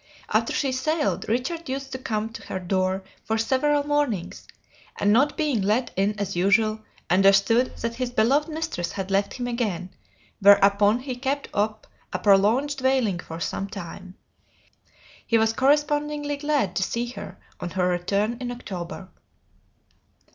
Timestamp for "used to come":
1.69-2.29